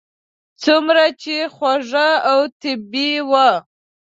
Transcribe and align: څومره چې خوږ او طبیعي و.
څومره 0.63 1.03
چې 1.21 1.35
خوږ 1.55 1.91
او 2.31 2.39
طبیعي 2.61 3.17
و. 3.29 3.31